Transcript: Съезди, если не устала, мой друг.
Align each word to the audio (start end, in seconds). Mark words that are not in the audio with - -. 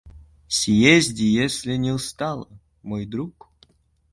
Съезди, 0.49 1.25
если 1.31 1.75
не 1.75 1.91
устала, 1.91 2.47
мой 2.81 3.05
друг. 3.05 3.47